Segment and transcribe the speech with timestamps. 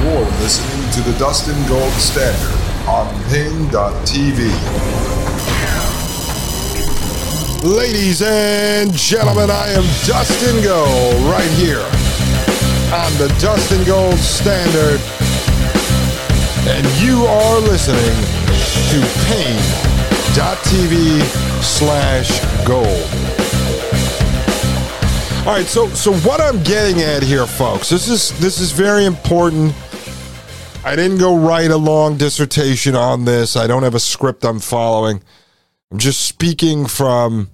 [0.00, 2.56] You're listening to the Dustin Gold Standard
[2.88, 4.48] on Paine.tv.
[7.62, 11.84] Ladies and gentlemen, I am Dustin Gold right here
[12.96, 15.02] on the Dustin Gold Standard.
[16.66, 18.16] And you are listening
[18.88, 21.20] to Paine.tv
[21.62, 22.86] slash gold.
[25.46, 29.04] All right, so so what I'm getting at here, folks, this is this is very
[29.04, 29.74] important.
[30.82, 33.54] I didn't go write a long dissertation on this.
[33.54, 35.22] I don't have a script I'm following.
[35.90, 37.50] I'm just speaking from,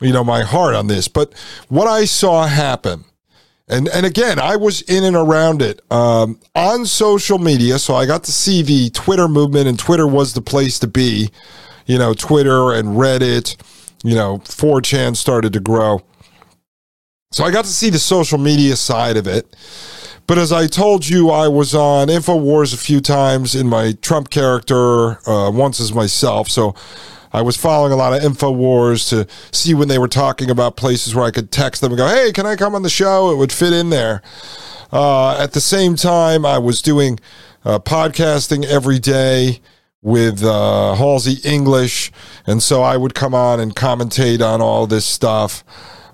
[0.00, 1.06] you know, my heart on this.
[1.06, 1.34] But
[1.68, 3.04] what I saw happen,
[3.68, 8.06] and and again, I was in and around it um, on social media, so I
[8.06, 11.30] got to see the Twitter movement, and Twitter was the place to be.
[11.86, 13.56] You know, Twitter and Reddit.
[14.02, 16.02] You know, 4chan started to grow.
[17.32, 19.54] So I got to see the social media side of it.
[20.30, 24.30] But as I told you, I was on InfoWars a few times in my Trump
[24.30, 26.48] character, uh, once as myself.
[26.48, 26.76] So
[27.32, 31.16] I was following a lot of InfoWars to see when they were talking about places
[31.16, 33.32] where I could text them and go, hey, can I come on the show?
[33.32, 34.22] It would fit in there.
[34.92, 37.18] Uh, at the same time, I was doing
[37.64, 39.60] uh, podcasting every day
[40.00, 42.12] with uh, Halsey English.
[42.46, 45.64] And so I would come on and commentate on all this stuff.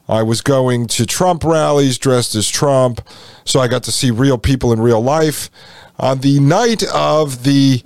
[0.09, 3.01] I was going to Trump rallies dressed as Trump,
[3.45, 5.51] so I got to see real people in real life.
[5.99, 7.83] On the night of the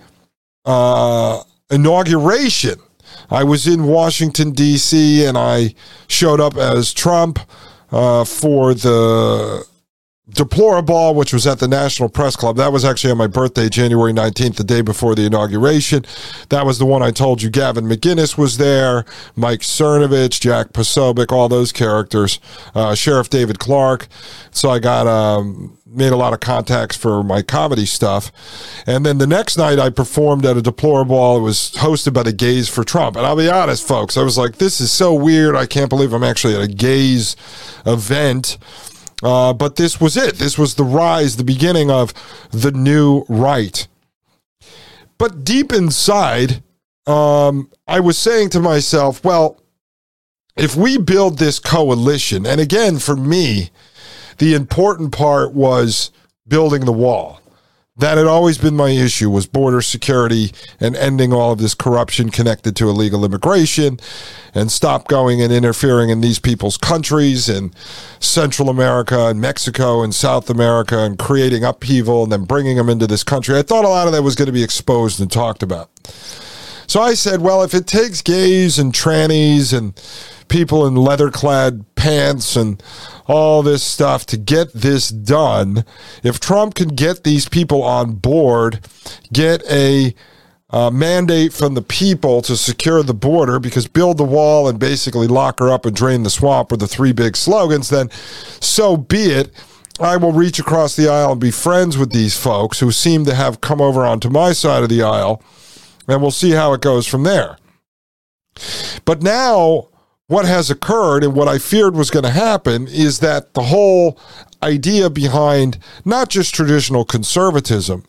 [0.64, 2.78] uh, inauguration,
[3.30, 5.74] I was in Washington, D.C., and I
[6.08, 7.38] showed up as Trump
[7.90, 9.64] uh, for the
[10.30, 12.56] DeploraBall, which was at the National Press Club.
[12.56, 16.04] That was actually on my birthday, January 19th, the day before the inauguration.
[16.48, 19.04] That was the one I told you Gavin McInnes was there,
[19.36, 22.40] Mike Cernovich, Jack Posobiec, all those characters,
[22.74, 24.08] uh, Sheriff David Clarke.
[24.50, 28.30] So I got, um, made a lot of contacts for my comedy stuff.
[28.86, 31.36] And then the next night I performed at a Deplorable.
[31.36, 33.16] It was hosted by the Gays for Trump.
[33.16, 35.56] And I'll be honest, folks, I was like, this is so weird.
[35.56, 37.34] I can't believe I'm actually at a gays
[37.84, 38.56] event.
[39.22, 40.36] Uh, but this was it.
[40.36, 42.14] This was the rise, the beginning of
[42.50, 43.86] the new right.
[45.18, 46.62] But deep inside,
[47.06, 49.60] um, I was saying to myself, well,
[50.56, 53.70] if we build this coalition, and again, for me,
[54.38, 56.10] the important part was
[56.48, 57.40] building the wall
[58.00, 62.30] that had always been my issue was border security and ending all of this corruption
[62.30, 63.98] connected to illegal immigration
[64.54, 67.72] and stop going and interfering in these people's countries in
[68.18, 73.06] Central America and Mexico and South America and creating upheaval and then bringing them into
[73.06, 73.56] this country.
[73.56, 75.90] I thought a lot of that was going to be exposed and talked about.
[76.86, 79.94] So I said, well, if it takes gays and trannies and
[80.48, 82.82] people in leather clad pants and
[83.30, 85.84] all this stuff to get this done.
[86.24, 88.80] If Trump can get these people on board,
[89.32, 90.16] get a
[90.70, 95.28] uh, mandate from the people to secure the border because build the wall and basically
[95.28, 98.10] lock her up and drain the swamp are the three big slogans, then
[98.60, 99.52] so be it.
[100.00, 103.34] I will reach across the aisle and be friends with these folks who seem to
[103.34, 105.40] have come over onto my side of the aisle,
[106.08, 107.58] and we'll see how it goes from there.
[109.04, 109.89] But now
[110.30, 114.16] what has occurred and what I feared was going to happen is that the whole
[114.62, 118.04] idea behind not just traditional conservatism,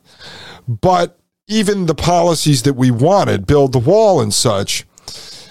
[0.67, 1.17] but
[1.47, 4.85] even the policies that we wanted, build the wall and such,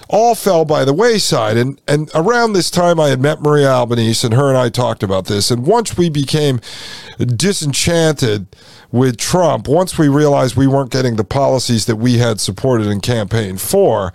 [0.08, 1.56] all fell by the wayside.
[1.56, 5.02] And and around this time I had met Maria Albanese and her and I talked
[5.02, 5.50] about this.
[5.50, 6.60] And once we became
[7.18, 8.46] disenchanted
[8.92, 13.02] with Trump, once we realized we weren't getting the policies that we had supported and
[13.02, 14.12] campaigned for,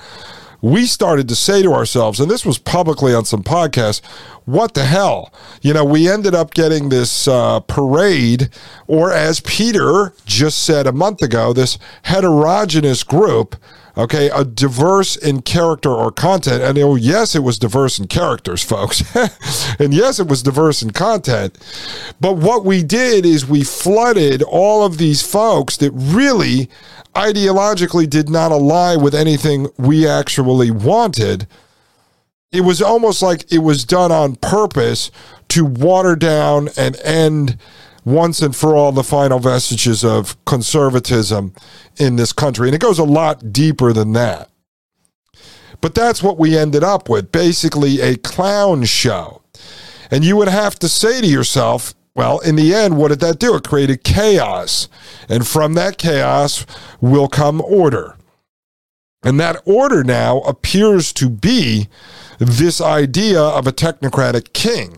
[0.65, 4.03] we started to say to ourselves, and this was publicly on some podcasts,
[4.45, 5.31] what the hell?
[5.61, 8.49] You know, we ended up getting this uh, parade,
[8.87, 13.55] or as Peter just said a month ago, this heterogeneous group
[13.97, 16.61] okay, a diverse in character or content.
[16.61, 19.03] And oh, yes, it was diverse in characters, folks.
[19.79, 21.57] and yes, it was diverse in content.
[22.19, 26.69] But what we did is we flooded all of these folks that really
[27.15, 31.47] ideologically did not align with anything we actually wanted.
[32.51, 35.11] It was almost like it was done on purpose
[35.49, 37.57] to water down and end
[38.05, 41.53] once and for all the final vestiges of conservatism
[41.97, 42.67] in this country.
[42.67, 44.49] And it goes a lot deeper than that.
[45.81, 49.41] But that's what we ended up with basically a clown show.
[50.11, 53.39] And you would have to say to yourself, well, in the end, what did that
[53.39, 53.55] do?
[53.55, 54.87] It created chaos.
[55.27, 56.65] And from that chaos
[57.01, 58.15] will come order.
[59.23, 61.89] And that order now appears to be
[62.37, 64.97] this idea of a technocratic king.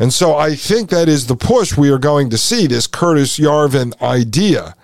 [0.00, 3.38] And so I think that is the push we are going to see this Curtis
[3.38, 4.74] Yarvin idea.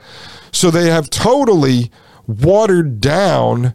[0.53, 1.91] So they have totally
[2.27, 3.75] watered down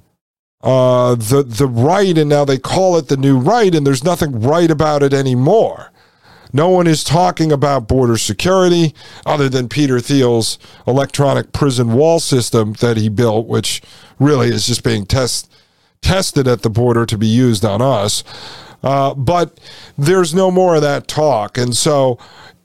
[0.61, 4.39] uh, the the right, and now they call it the new right, and there's nothing
[4.41, 5.91] right about it anymore.
[6.53, 8.93] No one is talking about border security
[9.25, 13.81] other than Peter Thiel's electronic prison wall system that he built, which
[14.19, 15.51] really is just being test,
[16.01, 18.23] tested at the border to be used on us.
[18.83, 19.59] Uh, but
[19.97, 21.57] there's no more of that talk.
[21.57, 22.17] And so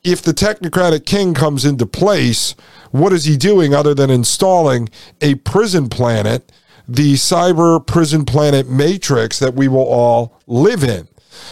[0.02, 2.54] if the technocratic king comes into place,
[2.90, 4.88] what is he doing other than installing
[5.20, 6.50] a prison planet,
[6.88, 11.08] the cyber prison planet matrix that we will all live in?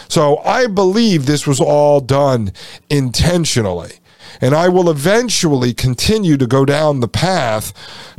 [0.07, 2.51] So I believe this was all done
[2.89, 3.99] intentionally.
[4.41, 7.73] And I will eventually continue to go down the path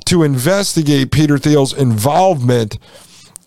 [0.06, 2.78] to investigate Peter Thiel's involvement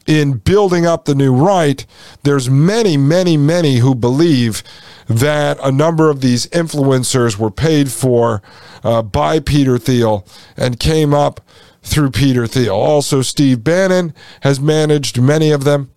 [0.09, 1.85] in building up the new right.
[2.23, 4.63] There's many, many, many who believe
[5.07, 8.41] that a number of these influencers were paid for
[8.83, 10.25] uh, by Peter Thiel
[10.57, 11.41] and came up
[11.83, 12.73] through Peter Thiel.
[12.73, 15.91] Also, Steve Bannon has managed many of them.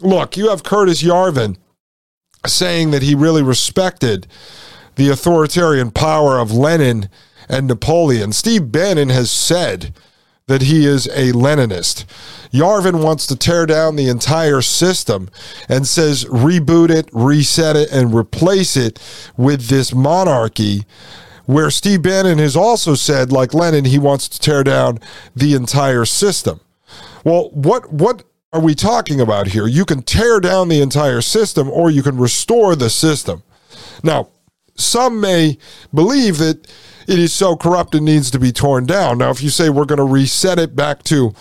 [0.00, 1.56] Look, you have Curtis Yarvin
[2.44, 4.26] saying that he really respected
[4.96, 7.08] the authoritarian power of Lenin
[7.48, 8.32] and Napoleon.
[8.32, 9.94] Steve Bannon has said
[10.46, 12.04] that he is a Leninist.
[12.52, 15.30] Yarvin wants to tear down the entire system
[15.68, 19.00] and says reboot it, reset it, and replace it
[19.36, 20.84] with this monarchy.
[21.46, 25.00] Where Steve Bannon has also said, like Lenin, he wants to tear down
[25.34, 26.60] the entire system.
[27.24, 28.22] Well, what what
[28.52, 29.66] are we talking about here?
[29.66, 33.42] You can tear down the entire system or you can restore the system.
[34.04, 34.28] Now,
[34.74, 35.58] some may
[35.92, 36.70] believe that
[37.06, 39.18] it is so corrupt it needs to be torn down.
[39.18, 41.34] Now, if you say we're going to reset it back to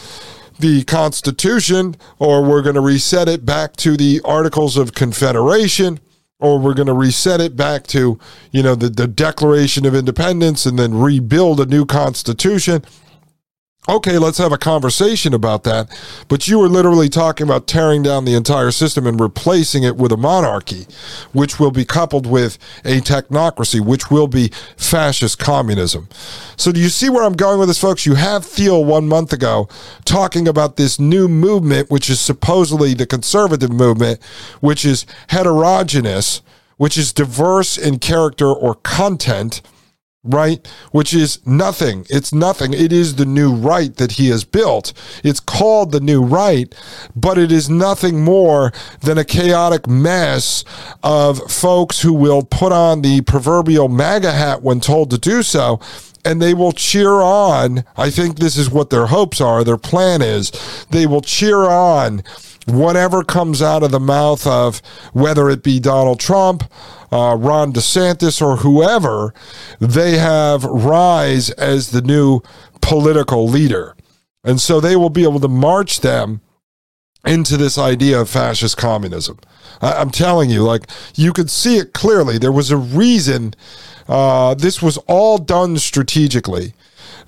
[0.59, 5.99] the Constitution or we're going to reset it back to the Articles of Confederation,
[6.39, 8.19] or we're going to reset it back to,
[8.51, 12.83] you know, the, the Declaration of Independence and then rebuild a new constitution
[13.89, 15.89] okay, let's have a conversation about that.
[16.27, 20.11] But you were literally talking about tearing down the entire system and replacing it with
[20.11, 20.85] a monarchy,
[21.33, 26.07] which will be coupled with a technocracy, which will be fascist communism.
[26.57, 28.05] So, do you see where I'm going with this, folks?
[28.05, 29.67] You have Thiel one month ago
[30.05, 34.21] talking about this new movement, which is supposedly the conservative movement,
[34.59, 36.41] which is heterogeneous,
[36.77, 39.61] which is diverse in character or content
[40.23, 40.65] right?
[40.91, 42.05] Which is nothing.
[42.09, 42.73] It's nothing.
[42.73, 44.93] It is the new right that he has built.
[45.23, 46.73] It's called the new right,
[47.15, 48.71] but it is nothing more
[49.01, 50.63] than a chaotic mess
[51.03, 55.79] of folks who will put on the proverbial MAGA hat when told to do so.
[56.23, 57.83] And they will cheer on.
[57.97, 59.63] I think this is what their hopes are.
[59.63, 60.51] Their plan is
[60.91, 62.21] they will cheer on
[62.65, 64.81] whatever comes out of the mouth of
[65.13, 66.63] whether it be Donald Trump,
[67.11, 69.33] uh, Ron DeSantis, or whoever,
[69.79, 72.41] they have rise as the new
[72.81, 73.95] political leader.
[74.43, 76.41] And so they will be able to march them
[77.25, 79.39] into this idea of fascist communism.
[79.81, 82.37] I, am telling you, like, you could see it clearly.
[82.37, 83.53] There was a reason
[84.07, 86.73] uh, this was all done strategically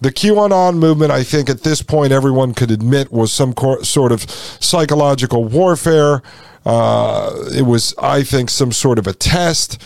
[0.02, 4.12] the QAnon movement, I think at this point everyone could admit, was some cor- sort
[4.12, 6.22] of psychological warfare.
[6.66, 9.82] Uh, it was, I think, some sort of a test,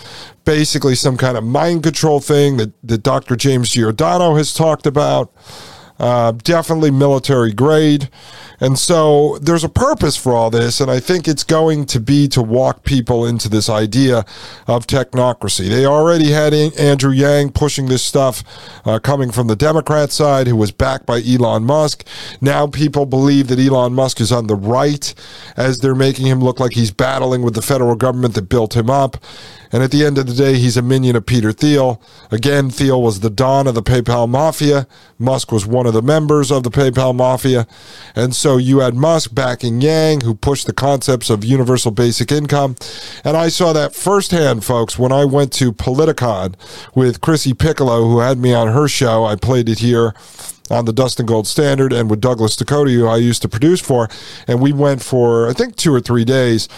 [0.46, 3.36] basically some kind of mind control thing that, that Dr.
[3.36, 5.34] James Giordano has talked about.
[6.00, 8.10] Uh, definitely military grade.
[8.60, 12.28] And so there's a purpose for all this, and I think it's going to be
[12.30, 14.26] to walk people into this idea
[14.66, 15.70] of technocracy.
[15.70, 18.44] They already had Andrew Yang pushing this stuff
[18.86, 22.06] uh, coming from the Democrat side, who was backed by Elon Musk.
[22.42, 25.14] Now people believe that Elon Musk is on the right,
[25.56, 28.90] as they're making him look like he's battling with the federal government that built him
[28.90, 29.18] up.
[29.72, 32.02] And at the end of the day, he's a minion of Peter Thiel.
[32.32, 34.88] Again, Thiel was the Don of the PayPal Mafia.
[35.20, 37.68] Musk was one of the members of the PayPal Mafia.
[38.16, 42.78] And so you had Musk backing Yang, who pushed the concepts of universal basic income.
[43.26, 46.56] And I saw that firsthand, folks, when I went to Politicon
[46.96, 49.26] with Chrissy Piccolo, who had me on her show.
[49.26, 50.14] I played it here
[50.70, 54.08] on the Dustin Gold Standard and with Douglas Dakota, who I used to produce for.
[54.48, 56.70] And we went for, I think, two or three days.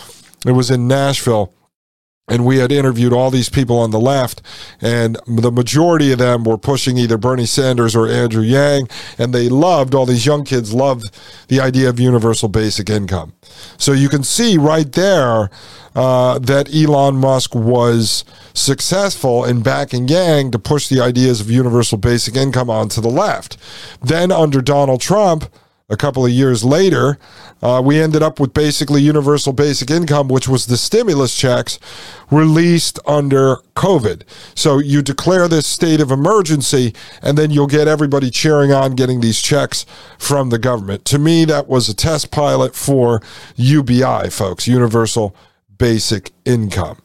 [0.48, 1.54] It was in Nashville
[2.29, 4.41] and we had interviewed all these people on the left,
[4.81, 9.50] and the majority of them were pushing either Bernie Sanders or Andrew Yang, and they
[9.50, 11.12] loved, all these young kids loved
[11.48, 13.33] the idea of universal basic income.
[13.77, 15.50] So you can see right there
[15.95, 21.98] uh, that Elon Musk was successful in backing Yang to push the ideas of universal
[21.98, 23.57] basic income onto the left.
[24.01, 25.45] Then under Donald Trump,
[25.89, 27.17] a couple of years later,
[27.62, 31.79] uh, we ended up with basically universal basic income, which was the stimulus checks
[32.29, 34.22] released under COVID.
[34.55, 39.22] So you declare this state of emergency, and then you'll get everybody cheering on getting
[39.22, 39.86] these checks
[40.17, 41.05] from the government.
[41.05, 43.22] To me, that was a test pilot for
[43.55, 45.36] UBI, folks, universal
[45.77, 46.98] basic income.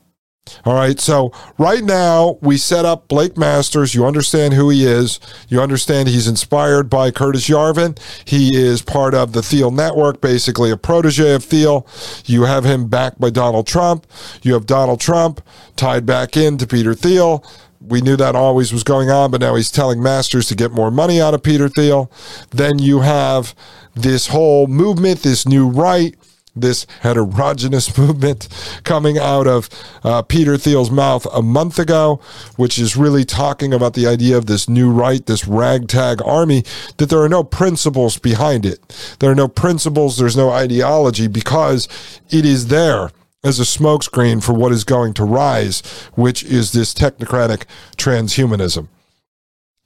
[0.64, 1.00] All right.
[1.00, 3.94] So right now we set up Blake Masters.
[3.94, 5.18] You understand who he is.
[5.48, 7.98] You understand he's inspired by Curtis Yarvin.
[8.26, 11.86] He is part of the Thiel network, basically a protege of Thiel.
[12.26, 14.06] You have him backed by Donald Trump.
[14.42, 15.40] You have Donald Trump
[15.76, 17.44] tied back into Peter Thiel.
[17.80, 20.90] We knew that always was going on, but now he's telling Masters to get more
[20.90, 22.10] money out of Peter Thiel.
[22.50, 23.54] Then you have
[23.94, 26.14] this whole movement, this new right
[26.54, 28.48] this heterogeneous movement
[28.84, 29.68] coming out of
[30.02, 32.20] uh, Peter Thiel's mouth a month ago,
[32.56, 36.64] which is really talking about the idea of this new right, this ragtag army,
[36.98, 39.16] that there are no principles behind it.
[39.18, 41.88] There are no principles, there's no ideology because
[42.30, 43.10] it is there
[43.42, 45.82] as a smokescreen for what is going to rise,
[46.14, 47.64] which is this technocratic
[47.96, 48.88] transhumanism.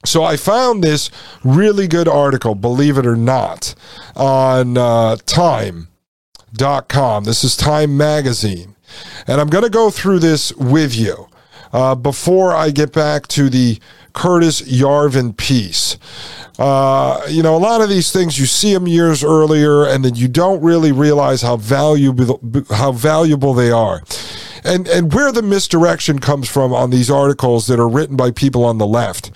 [0.05, 1.11] So I found this
[1.43, 3.75] really good article, believe it or not,
[4.15, 5.88] on uh, Time
[6.87, 7.23] com.
[7.23, 8.75] This is Time Magazine.
[9.27, 11.27] And I'm going to go through this with you
[11.71, 13.79] uh, before I get back to the
[14.13, 15.97] Curtis Yarvin piece.
[16.57, 20.15] Uh, you know, a lot of these things you see them years earlier, and then
[20.15, 22.39] you don't really realize how valuable
[22.69, 24.03] how valuable they are,
[24.65, 28.65] and and where the misdirection comes from on these articles that are written by people
[28.65, 29.31] on the left.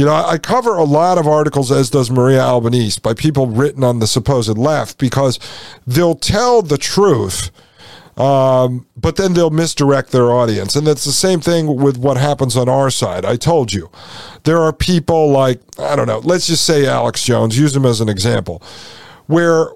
[0.00, 3.84] You know, I cover a lot of articles, as does Maria Albanese, by people written
[3.84, 5.38] on the supposed left because
[5.86, 7.50] they'll tell the truth.
[8.16, 10.74] Um, but then they'll misdirect their audience.
[10.74, 13.26] And that's the same thing with what happens on our side.
[13.26, 13.90] I told you,
[14.44, 18.00] there are people like, I don't know, let's just say Alex Jones, use him as
[18.00, 18.62] an example,
[19.26, 19.66] where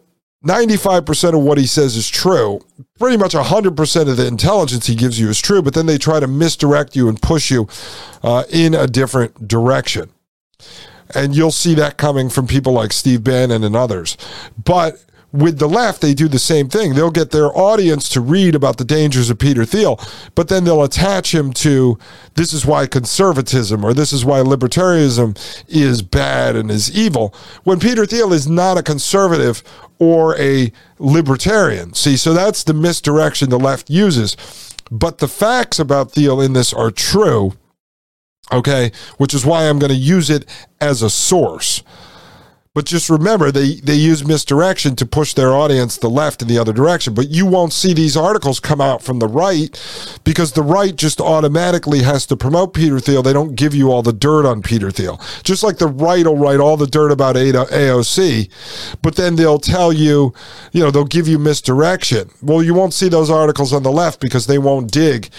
[0.43, 2.61] 95% of what he says is true.
[2.99, 6.19] Pretty much 100% of the intelligence he gives you is true, but then they try
[6.19, 7.69] to misdirect you and push you
[8.23, 10.11] uh, in a different direction.
[11.15, 14.17] And you'll see that coming from people like Steve Bannon and others.
[14.63, 15.05] But
[15.35, 16.95] with the left, they do the same thing.
[16.95, 19.99] They'll get their audience to read about the dangers of Peter Thiel,
[20.37, 21.99] but then they'll attach him to
[22.35, 27.81] this is why conservatism or this is why libertarianism is bad and is evil, when
[27.81, 29.65] Peter Thiel is not a conservative
[29.99, 31.95] or a libertarian.
[31.95, 34.37] See, so that's the misdirection the left uses.
[34.89, 37.55] But the facts about Thiel in this are true,
[38.53, 40.45] okay, which is why I'm going to use it
[40.81, 41.83] as a source.
[42.75, 46.59] But just remember, they, they use misdirection to push their audience the left in the
[46.59, 47.15] other direction.
[47.15, 49.71] But you won't see these articles come out from the right
[50.25, 53.23] because the right just automatically has to promote Peter Thiel.
[53.23, 55.21] They don't give you all the dirt on Peter Thiel.
[55.45, 58.51] Just like the right will write all the dirt about AOC,
[59.03, 60.35] but then they'll tell you,
[60.73, 62.29] you know, they'll give you misdirection.
[62.43, 65.31] Well, you won't see those articles on the left because they won't dig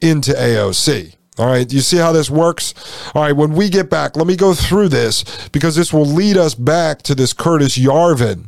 [0.00, 1.16] into AOC.
[1.36, 2.74] All right, you see how this works?
[3.12, 6.36] All right, when we get back, let me go through this because this will lead
[6.36, 8.44] us back to this Curtis Yarvin,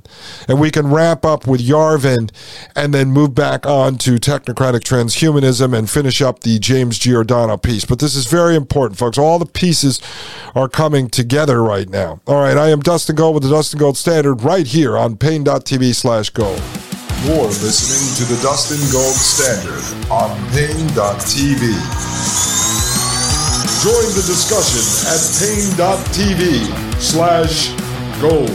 [0.46, 2.30] and we can wrap up with Yarvin
[2.76, 7.84] and then move back on to technocratic transhumanism and finish up the James Giordano piece.
[7.84, 9.18] But this is very important, folks.
[9.18, 10.00] All the pieces
[10.54, 12.20] are coming together right now.
[12.24, 15.92] All right, I am Dustin Gold with the Dustin Gold Standard right here on Paine.tv
[15.92, 16.62] slash gold.
[17.24, 22.55] You're listening to the Dustin Gold Standard on Paine.tv.
[23.86, 26.66] Join the discussion at Paine.tv
[27.00, 27.70] slash
[28.20, 28.50] gold.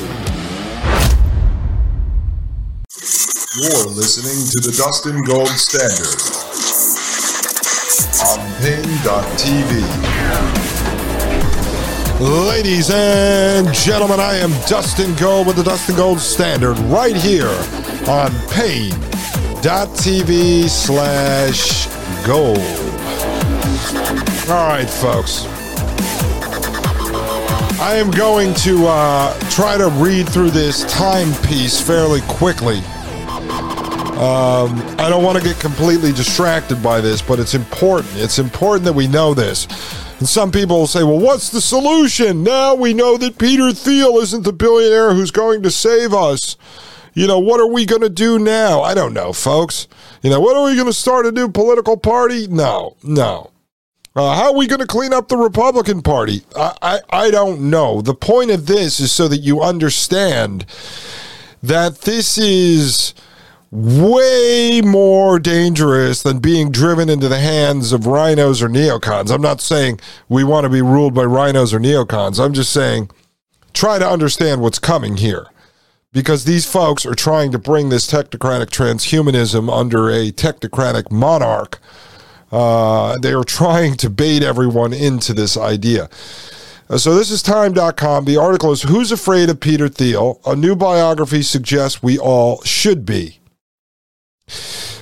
[3.56, 6.20] You're listening to the Dustin Gold Standard
[8.28, 9.72] on Paine.tv.
[12.50, 17.48] Ladies and gentlemen, I am Dustin Gold with the Dustin Gold Standard right here
[18.06, 19.00] on Paine.tv
[20.68, 21.88] slash
[22.28, 22.91] gold.
[24.52, 25.46] All right, folks.
[27.80, 32.80] I am going to uh, try to read through this timepiece fairly quickly.
[34.20, 38.18] Um, I don't want to get completely distracted by this, but it's important.
[38.18, 39.68] It's important that we know this.
[40.20, 42.44] And some people will say, well, what's the solution?
[42.44, 46.58] Now we know that Peter Thiel isn't the billionaire who's going to save us.
[47.14, 48.82] you know, what are we going to do now?
[48.82, 49.88] I don't know, folks.
[50.22, 52.48] You know, what are we going to start a new political party?
[52.48, 53.51] No, no.
[54.14, 56.42] Uh, how are we going to clean up the Republican Party?
[56.56, 58.02] I, I, I don't know.
[58.02, 60.66] The point of this is so that you understand
[61.64, 63.14] that this is
[63.72, 69.34] way more dangerous than being driven into the hands of RINOs or neocons.
[69.34, 72.44] I'm not saying we want to be ruled by RINOs or neocons.
[72.44, 73.10] I'm just saying
[73.74, 75.48] try to understand what's coming here.
[76.12, 81.80] Because these folks are trying to bring this technocratic transhumanism under a technocratic monarch.
[82.52, 86.10] Uh, they are trying to bait everyone into this idea.
[86.90, 88.26] Uh, so this is time.com.
[88.26, 90.42] The article is Who's Afraid of Peter Thiel?
[90.46, 93.40] A new biography suggests we all should be.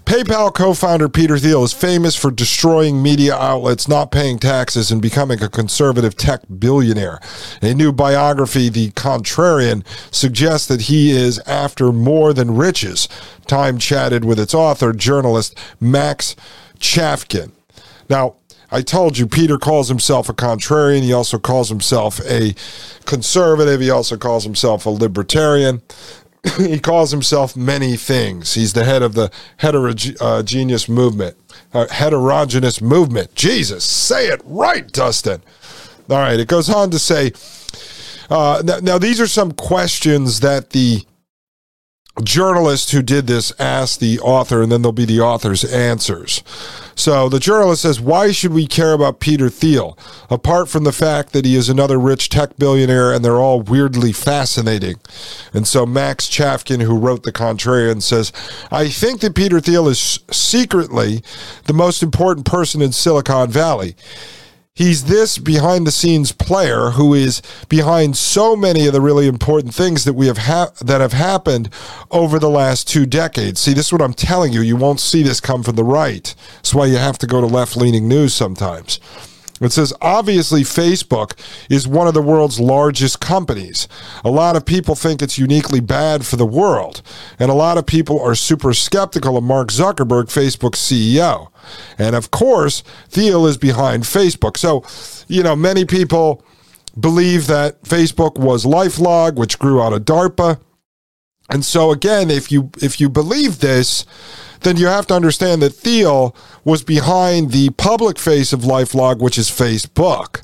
[0.10, 5.00] PayPal co founder Peter Thiel is famous for destroying media outlets, not paying taxes, and
[5.02, 7.20] becoming a conservative tech billionaire.
[7.62, 13.08] A new biography, The Contrarian, suggests that he is after more than riches.
[13.46, 16.36] Time chatted with its author, journalist Max
[16.80, 17.52] Chafkin.
[18.10, 18.36] Now,
[18.72, 21.02] I told you, Peter calls himself a contrarian.
[21.02, 22.54] He also calls himself a
[23.06, 23.82] conservative.
[23.82, 25.82] He also calls himself a libertarian.
[26.58, 28.54] he calls himself many things.
[28.54, 31.36] He's the head of the heterogeneous movement,
[31.74, 33.34] uh, heterogeneous movement.
[33.36, 35.42] Jesus, say it right, Dustin.
[36.10, 37.32] All right, it goes on to say.
[38.30, 41.04] Uh, now, now, these are some questions that the
[42.24, 46.44] journalist who did this asked the author, and then there'll be the author's answers.
[46.96, 49.98] So the journalist says, Why should we care about Peter Thiel?
[50.30, 54.12] Apart from the fact that he is another rich tech billionaire and they're all weirdly
[54.12, 54.96] fascinating.
[55.54, 58.34] And so Max Chafkin, who wrote The Contrarian, says,
[58.70, 61.24] I think that Peter Thiel is secretly
[61.66, 63.96] the most important person in Silicon Valley.
[64.80, 69.76] He's this behind the scenes player who is behind so many of the really important
[69.76, 71.70] things that we have ha- that have happened
[72.12, 73.60] over the last two decades.
[73.60, 74.62] See, this is what I'm telling you.
[74.62, 76.34] You won't see this come from the right.
[76.56, 79.02] That's why you have to go to left leaning news sometimes.
[79.62, 81.34] It says, obviously, Facebook
[81.70, 83.88] is one of the world's largest companies.
[84.24, 87.02] A lot of people think it's uniquely bad for the world.
[87.38, 91.50] And a lot of people are super skeptical of Mark Zuckerberg, Facebook's CEO.
[91.98, 94.58] And of course, Thiel is behind Facebook.
[94.58, 94.84] So,
[95.28, 96.44] you know, many people
[97.00, 100.60] believe that Facebook was Lifelog, which grew out of DARPA.
[101.50, 104.06] And so again, if you if you believe this,
[104.62, 109.38] then you have to understand that Thiel was behind the public face of LifeLog, which
[109.38, 110.44] is Facebook,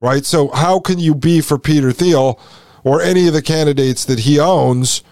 [0.00, 0.24] right?
[0.24, 2.38] So how can you be for Peter Thiel
[2.84, 5.02] or any of the candidates that he owns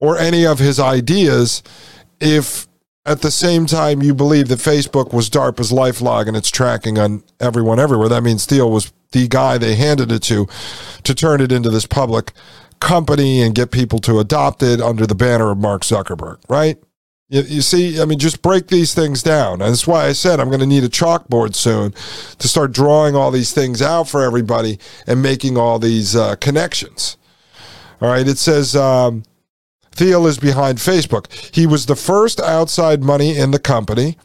[0.00, 1.62] or any of his ideas
[2.20, 2.68] if
[3.06, 7.24] at the same time you believe that Facebook was DARPA's LifeLog and it's tracking on
[7.40, 8.08] everyone everywhere?
[8.08, 10.46] That means Thiel was the guy they handed it to
[11.04, 12.32] to turn it into this public
[12.84, 16.76] company and get people to adopt it under the banner of Mark Zuckerberg, right?
[17.28, 19.54] You, you, see, I mean, just break these things down.
[19.54, 21.92] And that's why I said I'm going to need a chalkboard soon
[22.38, 27.16] to start drawing all these things out for everybody and making all these uh, connections.
[28.00, 29.22] All right, it says um,
[29.92, 31.32] Thiel is behind Facebook.
[31.54, 34.18] He was the first outside money in the company.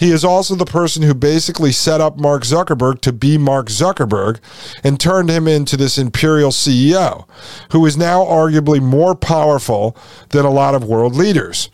[0.00, 4.40] He is also the person who basically set up Mark Zuckerberg to be Mark Zuckerberg
[4.82, 7.28] and turned him into this imperial CEO,
[7.72, 9.94] who is now arguably more powerful
[10.30, 11.68] than a lot of world leaders.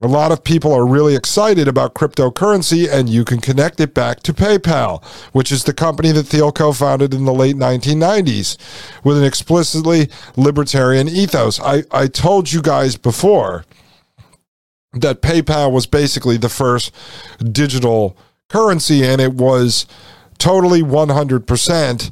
[0.00, 4.20] A lot of people are really excited about cryptocurrency, and you can connect it back
[4.24, 8.56] to PayPal, which is the company that Thiel co founded in the late 1990s
[9.04, 11.60] with an explicitly libertarian ethos.
[11.60, 13.64] I, I told you guys before
[14.92, 16.94] that PayPal was basically the first
[17.52, 18.16] digital
[18.48, 19.86] currency, and it was
[20.38, 22.10] totally 100%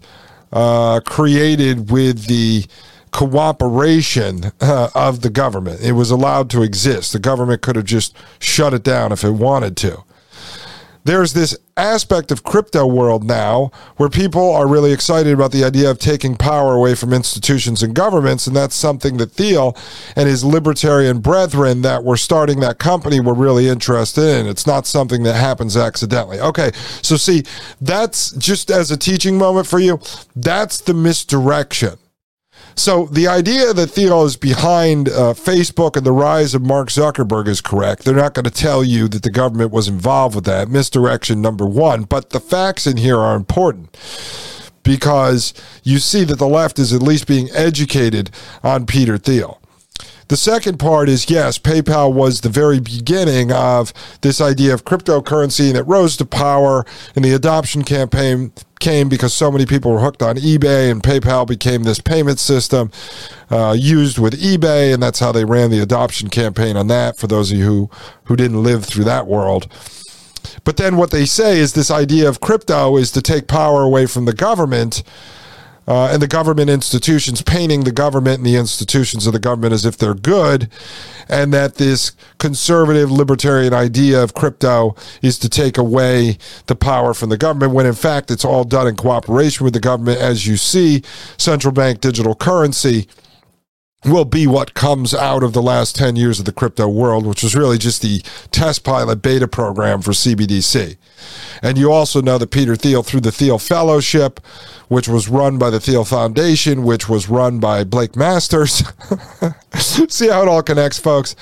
[0.53, 2.65] uh, created with the
[3.13, 5.81] cooperation uh, of the government.
[5.81, 7.13] It was allowed to exist.
[7.13, 10.05] The government could have just shut it down if it wanted to.
[11.07, 15.89] There's this aspect of crypto world now where people are really excited about the idea
[15.89, 19.77] of taking power away from institutions and governments and that's something that Thiel
[20.17, 24.49] and his libertarian brethren that were starting that company were really interested in.
[24.49, 26.41] It's not something that happens accidentally.
[26.41, 27.45] Okay, so see,
[27.81, 30.01] that's just as a teaching moment for you.
[30.35, 31.99] That's the misdirection
[32.77, 37.49] so the idea that Thiel is behind uh, Facebook and the rise of Mark Zuckerberg
[37.49, 38.05] is correct.
[38.05, 40.69] They're not going to tell you that the government was involved with that.
[40.69, 42.05] Misdirection number one.
[42.05, 43.97] But the facts in here are important
[44.83, 48.31] because you see that the left is at least being educated
[48.63, 49.61] on Peter Thiel.
[50.29, 55.69] The second part is yes, PayPal was the very beginning of this idea of cryptocurrency
[55.69, 56.85] and it rose to power
[57.15, 61.47] and the adoption campaign came because so many people were hooked on eBay and PayPal
[61.47, 62.91] became this payment system
[63.51, 67.29] uh, used with eBay and that's how they ran the adoption campaign on that for
[67.29, 67.91] those of you who,
[68.25, 69.69] who didn't live through that world.
[70.65, 74.07] But then what they say is this idea of crypto is to take power away
[74.07, 75.05] from the government
[75.87, 79.85] uh, and the government institutions painting the government and the institutions of the government as
[79.85, 80.69] if they're good,
[81.29, 87.29] and that this conservative libertarian idea of crypto is to take away the power from
[87.29, 90.19] the government, when in fact it's all done in cooperation with the government.
[90.19, 91.03] As you see,
[91.37, 93.09] central bank digital currency
[94.07, 97.43] will be what comes out of the last 10 years of the crypto world, which
[97.43, 100.97] was really just the test pilot beta program for CBDC.
[101.63, 104.41] And you also know that Peter Thiel, through the Thiel Fellowship,
[104.89, 108.83] which was run by the Thiel Foundation, which was run by Blake Masters.
[109.79, 111.35] See how it all connects, folks.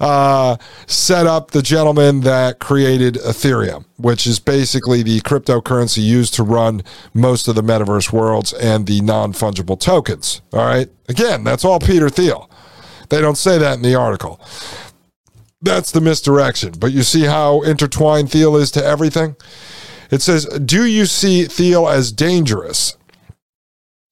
[0.00, 6.42] Uh, set up the gentleman that created Ethereum, which is basically the cryptocurrency used to
[6.42, 10.40] run most of the metaverse worlds and the non fungible tokens.
[10.52, 10.88] All right.
[11.08, 12.50] Again, that's all Peter Thiel.
[13.08, 14.40] They don't say that in the article.
[15.60, 16.74] That's the misdirection.
[16.78, 19.36] But you see how intertwined Thiel is to everything?
[20.10, 22.96] It says, Do you see Thiel as dangerous?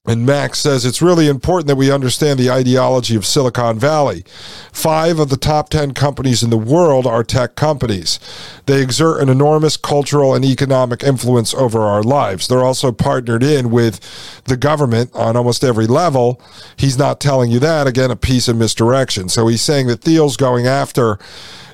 [0.04, 4.24] And Max says it's really important that we understand the ideology of Silicon Valley.
[4.72, 8.18] Five of the top 10 companies in the world are tech companies.
[8.66, 12.48] They exert an enormous cultural and economic influence over our lives.
[12.48, 14.00] They're also partnered in with
[14.46, 16.42] the government on almost every level.
[16.76, 17.86] He's not telling you that.
[17.86, 19.28] Again, a piece of misdirection.
[19.28, 21.20] So he's saying that Thiel's going after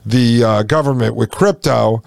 [0.04, 2.02] the uh, government with crypto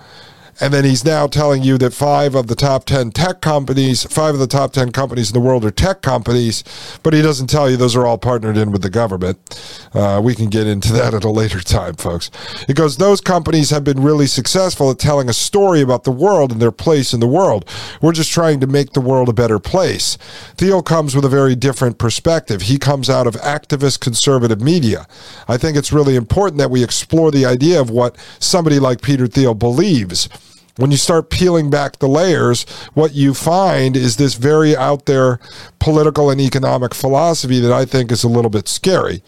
[0.62, 4.36] and then he's now telling you that five of the top 10 tech companies, five
[4.36, 6.64] of the top 10 companies in the world are tech companies,
[7.02, 9.40] but he doesn't tell you those are all partnered in with the government.
[9.96, 12.30] Uh, we can get into that at a later time, folks.
[12.70, 16.52] It goes, those companies have been really successful at telling a story about the world
[16.52, 17.68] and their place in the world.
[18.00, 20.20] We're just trying to make the world a better place.
[20.58, 22.64] Thiel comes with a very different perspective.
[22.64, 25.08] He comes out of activist conservative media.
[25.48, 29.26] I think it's really important that we explore the idea of what somebody like Peter
[29.26, 30.30] Thiel believes
[30.78, 35.40] when you start peeling back the layers, what you find is this very out there
[35.80, 39.22] political and economic philosophy that I think is a little bit scary.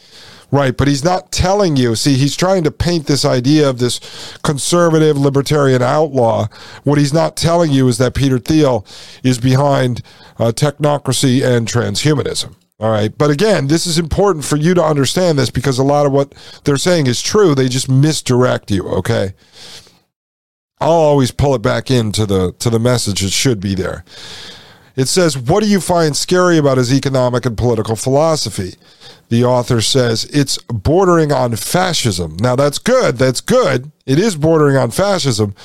[0.52, 1.96] Right, but he's not telling you.
[1.96, 4.00] See, he's trying to paint this idea of this
[4.44, 6.48] conservative libertarian outlaw.
[6.84, 8.86] What he's not telling you is that Peter Thiel
[9.24, 10.04] is behind
[10.38, 12.54] uh, technocracy and transhumanism.
[12.80, 13.18] All right.
[13.18, 16.34] But again, this is important for you to understand this because a lot of what
[16.66, 17.56] they're saying is true.
[17.56, 18.88] They just misdirect you.
[18.90, 19.34] Okay.
[20.84, 23.24] I'll always pull it back into the to the message.
[23.24, 24.04] It should be there.
[24.96, 28.76] It says, "What do you find scary about his economic and political philosophy?"
[29.30, 32.38] The author says it's bordering on fascism.
[32.40, 33.18] Now that's good.
[33.18, 33.92] That's good.
[34.06, 35.56] It is bordering on fascism,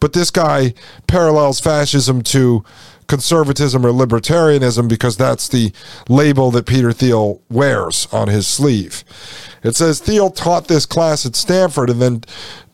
[0.00, 0.72] but this guy
[1.06, 2.64] parallels fascism to
[3.08, 5.72] conservatism or libertarianism because that's the
[6.08, 9.02] label that Peter Thiel wears on his sleeve.
[9.62, 12.22] It says Thiel taught this class at Stanford and then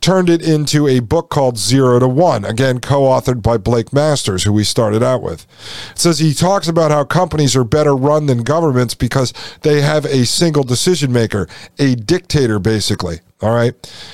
[0.05, 4.45] turned it into a book called Zero to One, again, co authored by Blake Masters,
[4.45, 5.47] who we started out with.
[5.93, 10.05] It says he talks about how companies are better run than governments because they have
[10.05, 13.21] a single decision maker, a dictator, basically.
[13.40, 13.73] All right.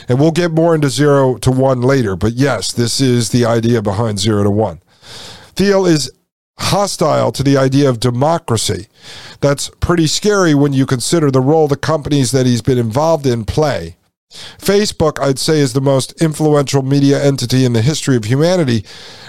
[0.08, 2.14] And we'll get more into Zero to One later.
[2.14, 4.80] But yes, this is the idea behind Zero to One.
[5.56, 6.08] Thiel is
[6.60, 8.86] hostile to the idea of democracy.
[9.40, 13.44] That's pretty scary when you consider the role the companies that he's been involved in
[13.44, 13.96] play.
[14.30, 18.84] Facebook, I'd say, is the most influential media entity in the history of humanity,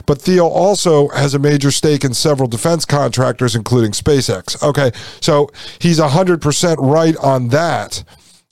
[0.06, 4.62] but Thiel also has a major stake in several defense contractors, including SpaceX.
[4.62, 8.04] Okay, so he's 100% right on that.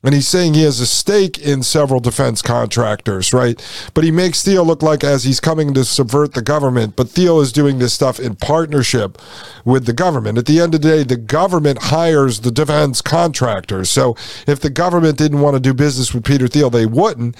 [0.01, 3.61] And he's saying he has a stake in several defense contractors, right?
[3.93, 6.95] But he makes Thiel look like as he's coming to subvert the government.
[6.95, 9.17] But Thiel is doing this stuff in partnership
[9.65, 10.37] with the government.
[10.37, 13.89] At the end of the day, the government hires the defense contractors.
[13.89, 14.15] So
[14.47, 17.35] if the government didn't want to do business with Peter Thiel, they wouldn't.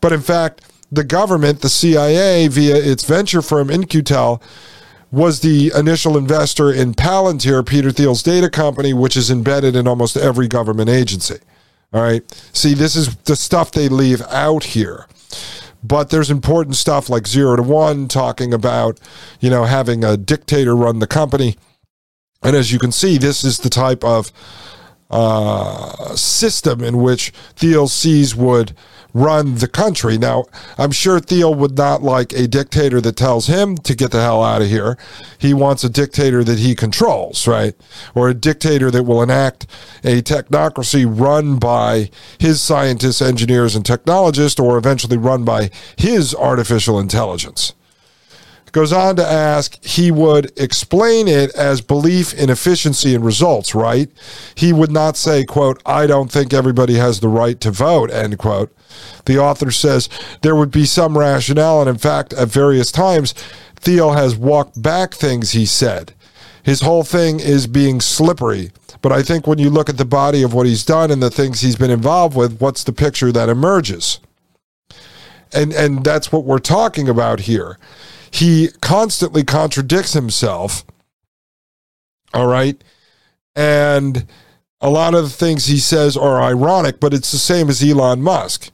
[0.00, 4.42] But in fact, the government, the CIA, via its venture firm In-Q-Tel,
[5.10, 10.16] was the initial investor in Palantir, Peter Thiel's data company, which is embedded in almost
[10.16, 11.38] every government agency.
[11.92, 12.22] All right.
[12.52, 15.06] See, this is the stuff they leave out here.
[15.82, 18.98] But there's important stuff like zero to one, talking about,
[19.40, 21.56] you know, having a dictator run the company.
[22.42, 24.32] And as you can see, this is the type of
[25.10, 27.32] uh, system in which
[27.88, 28.74] sees would
[29.14, 30.18] run the country.
[30.18, 30.44] Now,
[30.76, 34.42] I'm sure Thiel would not like a dictator that tells him to get the hell
[34.42, 34.98] out of here.
[35.38, 37.74] He wants a dictator that he controls, right?
[38.14, 39.66] Or a dictator that will enact
[40.04, 46.98] a technocracy run by his scientists, engineers, and technologists, or eventually run by his artificial
[46.98, 47.74] intelligence
[48.72, 54.10] goes on to ask he would explain it as belief in efficiency and results right?
[54.54, 58.38] He would not say quote i don't think everybody has the right to vote end
[58.38, 58.74] quote.
[59.26, 60.08] The author says
[60.42, 63.32] there would be some rationale and in fact at various times
[63.76, 66.14] thiel has walked back things he said.
[66.62, 70.42] His whole thing is being slippery but i think when you look at the body
[70.42, 73.48] of what he's done and the things he's been involved with what's the picture that
[73.48, 74.20] emerges?
[75.52, 77.78] And and that's what we're talking about here
[78.30, 80.84] he constantly contradicts himself.
[82.34, 82.82] All right.
[83.56, 84.26] And
[84.80, 88.22] a lot of the things he says are ironic, but it's the same as Elon
[88.22, 88.70] Musk.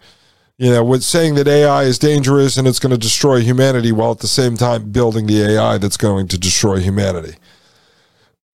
[0.56, 4.12] You know, with saying that AI is dangerous and it's going to destroy humanity while
[4.12, 7.34] at the same time building the AI that's going to destroy humanity.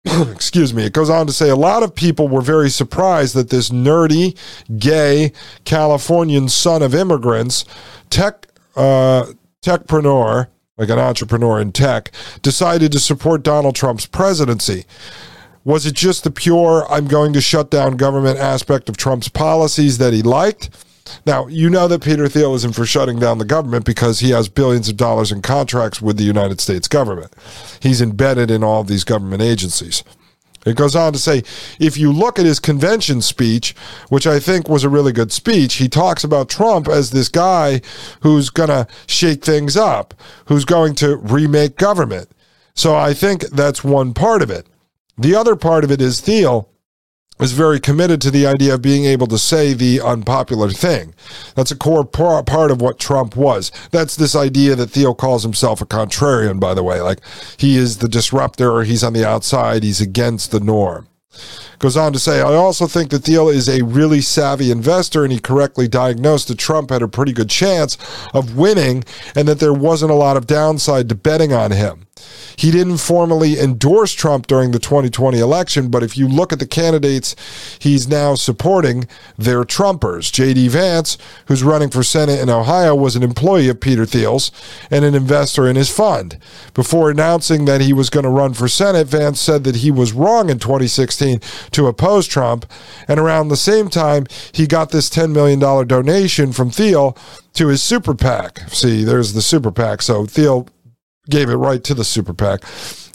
[0.31, 0.85] Excuse me.
[0.85, 4.37] It goes on to say a lot of people were very surprised that this nerdy,
[4.77, 5.31] gay
[5.65, 7.65] Californian son of immigrants,
[8.11, 9.25] tech, uh,
[9.63, 10.47] techpreneur,
[10.77, 12.11] like an entrepreneur in tech,
[12.41, 14.85] decided to support Donald Trump's presidency.
[15.63, 19.97] Was it just the pure, I'm going to shut down government aspect of Trump's policies
[19.97, 20.69] that he liked?
[21.25, 24.49] Now, you know that Peter Thiel isn't for shutting down the government because he has
[24.49, 27.33] billions of dollars in contracts with the United States government.
[27.81, 30.03] He's embedded in all these government agencies.
[30.67, 31.43] It goes on to say
[31.79, 33.75] if you look at his convention speech,
[34.09, 37.81] which I think was a really good speech, he talks about Trump as this guy
[38.21, 40.13] who's going to shake things up,
[40.45, 42.29] who's going to remake government.
[42.73, 44.67] So I think that's one part of it.
[45.17, 46.69] The other part of it is Thiel
[47.39, 51.13] is very committed to the idea of being able to say the unpopular thing.
[51.55, 53.71] That's a core part of what Trump was.
[53.91, 57.01] That's this idea that Thiel calls himself a contrarian, by the way.
[57.01, 57.19] Like
[57.57, 61.07] he is the disruptor, he's on the outside, he's against the norm.
[61.79, 65.31] Goes on to say, I also think that Thiel is a really savvy investor and
[65.31, 67.97] he correctly diagnosed that Trump had a pretty good chance
[68.33, 69.03] of winning
[69.35, 72.06] and that there wasn't a lot of downside to betting on him.
[72.57, 76.65] He didn't formally endorse Trump during the 2020 election, but if you look at the
[76.65, 77.35] candidates
[77.79, 80.31] he's now supporting, they're Trumpers.
[80.31, 80.67] J.D.
[80.69, 84.51] Vance, who's running for Senate in Ohio, was an employee of Peter Thiel's
[84.89, 86.39] and an investor in his fund.
[86.73, 90.13] Before announcing that he was going to run for Senate, Vance said that he was
[90.13, 91.39] wrong in 2016
[91.71, 92.65] to oppose Trump.
[93.07, 97.15] And around the same time, he got this $10 million donation from Thiel
[97.53, 98.59] to his super PAC.
[98.69, 100.01] See, there's the super PAC.
[100.01, 100.67] So Thiel
[101.29, 102.63] gave it right to the super PAC.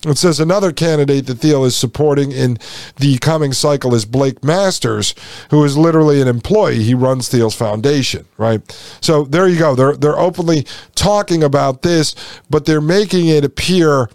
[0.04, 2.58] It says another candidate that Thiel is supporting in
[2.96, 5.14] the coming cycle is Blake Masters,
[5.50, 6.82] who is literally an employee.
[6.82, 8.60] He runs Thiel's foundation, right?
[9.00, 9.76] So there you go.
[9.76, 12.16] They're they're openly talking about this,
[12.50, 14.10] but they're making it appear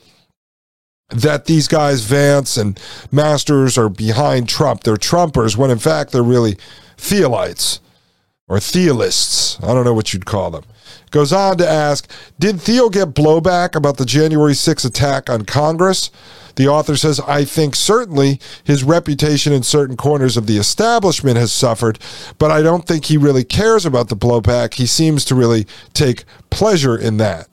[1.10, 2.78] that these guys, Vance and
[3.10, 4.84] Masters, are behind Trump.
[4.84, 6.58] They're Trumpers, when in fact they're really
[6.98, 7.80] Thielites
[8.50, 9.58] or Thealists.
[9.64, 10.64] I don't know what you'd call them.
[11.12, 16.12] Goes on to ask Did Thiel get blowback about the January 6 attack on Congress?
[16.58, 21.52] The author says, I think certainly his reputation in certain corners of the establishment has
[21.52, 22.00] suffered,
[22.40, 24.74] but I don't think he really cares about the blowback.
[24.74, 27.48] He seems to really take pleasure in that.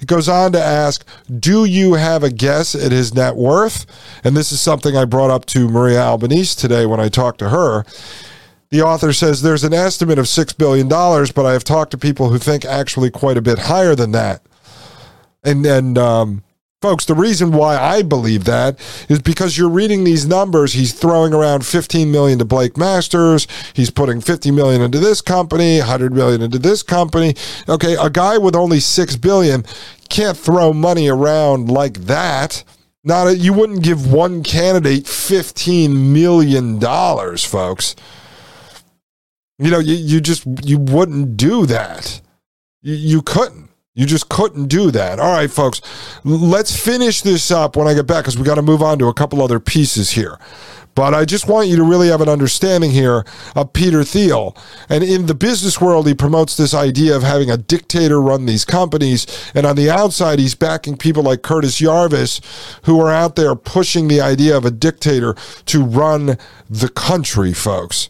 [0.00, 3.86] It goes on to ask, Do you have a guess at his net worth?
[4.22, 7.48] And this is something I brought up to Maria Albanese today when I talked to
[7.50, 7.84] her.
[8.70, 12.30] The author says there's an estimate of $6 billion, but I have talked to people
[12.30, 14.42] who think actually quite a bit higher than that.
[15.42, 16.42] And, and, um,
[16.80, 18.80] Folks, the reason why I believe that
[19.10, 20.72] is because you're reading these numbers.
[20.72, 23.46] He's throwing around 15 million to Blake Masters.
[23.74, 27.34] He's putting 50 million into this company, 100 million into this company.
[27.68, 29.66] Okay, a guy with only 6 billion
[30.08, 32.64] can't throw money around like that.
[33.04, 37.94] Not a, you wouldn't give one candidate 15 million dollars, folks.
[39.60, 42.22] You know, you, you just you wouldn't do that.
[42.80, 43.68] You, you couldn't.
[43.92, 45.18] You just couldn't do that.
[45.18, 45.82] All right, folks,
[46.24, 49.08] let's finish this up when I get back because we got to move on to
[49.08, 50.38] a couple other pieces here.
[50.94, 54.56] But I just want you to really have an understanding here of Peter Thiel.
[54.88, 58.64] And in the business world, he promotes this idea of having a dictator run these
[58.64, 59.26] companies.
[59.54, 62.40] And on the outside, he's backing people like Curtis Yarvin,
[62.86, 65.34] who are out there pushing the idea of a dictator
[65.66, 68.08] to run the country, folks.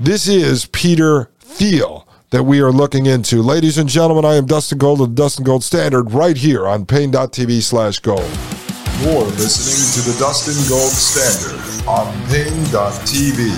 [0.00, 3.42] This is Peter Thiel that we are looking into.
[3.42, 6.86] Ladies and gentlemen, I am Dustin Gold of the Dustin Gold Standard right here on
[6.86, 8.20] Paine.tv slash gold.
[9.00, 11.58] You're listening to the Dustin Gold Standard
[11.88, 13.50] on Paine.tv.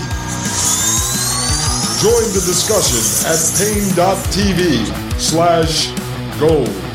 [2.00, 5.90] Join the discussion at Paine.tv slash
[6.40, 6.89] gold.